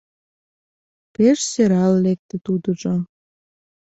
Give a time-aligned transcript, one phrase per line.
[1.13, 2.95] Пеш сӧрал лекте тудыжо.